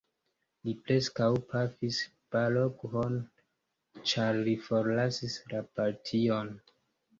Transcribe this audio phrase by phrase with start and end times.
[0.69, 1.99] Li preskaŭ pafis
[2.37, 3.21] Balogh-on,
[4.13, 6.53] ĉar li forlasis la partion.